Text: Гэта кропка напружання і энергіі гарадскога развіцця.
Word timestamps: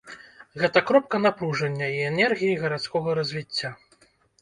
Гэта 0.61 0.83
кропка 0.91 1.19
напружання 1.27 1.91
і 1.99 2.01
энергіі 2.09 2.59
гарадскога 2.65 3.09
развіцця. 3.23 3.77